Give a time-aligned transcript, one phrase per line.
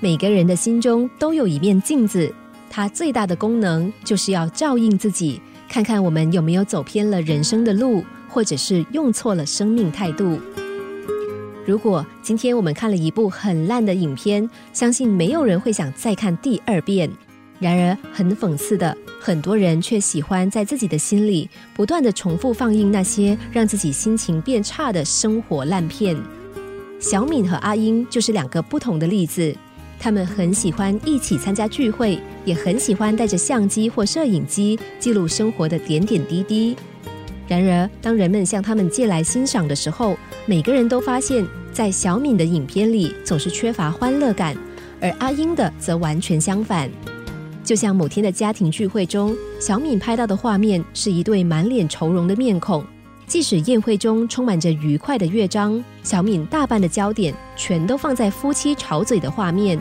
[0.00, 2.32] 每个人的心中都有一面镜子，
[2.70, 10.38] 它最大的功能就是要照应自己，看看我们有没有走偏了人生的路，或者是用错了生命态度。
[11.66, 17.10] 如果今天我们看了一部很烂的影片，相信没有人会想再看第二遍。
[17.58, 26.16] 然而，很讽刺的，很多人却喜欢在自己的心里不断的重复放映那些让自己心情变差的生活烂片。
[27.00, 29.52] 小敏和阿英就是两个不同的例子。
[30.00, 36.76] 他们很喜欢一起参加聚会，也很喜欢带着相机或摄影机记录生活的点点滴滴。
[37.48, 44.56] 然而，当人们向他们借来欣赏的时候，每个人都发现，在小敏的影片里总是缺乏欢乐感，
[45.00, 46.90] 而阿英的则完全相反。
[47.64, 52.84] 就像某天的家庭聚会中，小敏拍到的画面是一对满脸愁容的面孔。
[53.26, 59.78] 即使宴会中充满着愉快的乐章，小敏大半的焦点全都放在夫妻吵嘴的画面。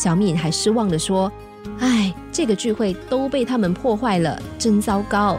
[0.00, 1.30] 小敏还失望地说
[1.78, 5.38] ：“唉，这个聚会都被他们破坏了，真糟糕。”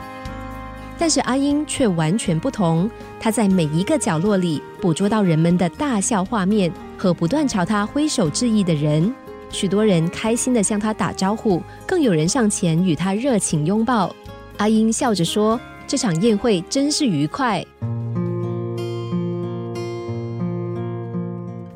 [1.00, 2.88] 但是阿英却完全不同，
[3.20, 9.12] 她在每一个角落里捕捉到人们的大笑画面和不断朝她挥手致意的人。
[9.50, 14.16] 许多人开心地向他打招呼，更有人上前与他热情拥抱。
[14.58, 17.66] 阿英笑着说：“这场宴会真是愉快。”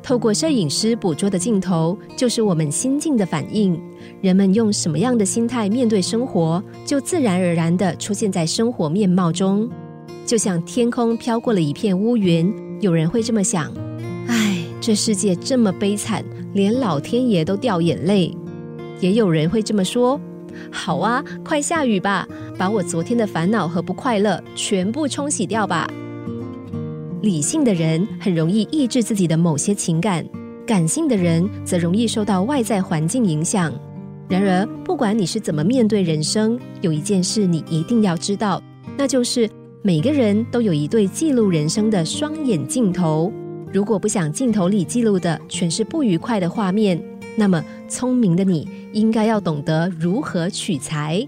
[0.06, 3.76] 透过摄影师捕捉的镜头，就是我们心境的反应。
[4.20, 9.68] 人们用什么样的心态面对生活，就自然而然地出现在生活面貌中。
[10.24, 13.72] 就像天空飘过了一片乌云，有人会这么想
[14.30, 18.32] ：“唉，这世界这么悲惨。”连老天爷都掉眼泪，
[19.00, 20.20] 也有人会这么说
[20.70, 25.90] ：“好啊，快下雨吧，把我昨天的烦恼和不快乐全部冲洗掉吧。”
[27.26, 30.24] 理性的人很容易抑制自己的某些情感，
[30.64, 33.74] 感性的人则容易受到外在环境影响。
[34.28, 38.62] 然而，不管你是怎么面对人生，有一件事你一定要知道，
[38.96, 39.50] 那就是
[39.82, 43.32] 每个人都有一对记录人生的双眼镜头。
[43.72, 47.02] 如果不想镜头里记录的全是不愉快的画面，
[47.36, 51.26] 那么聪明的你应该要懂得如何取材。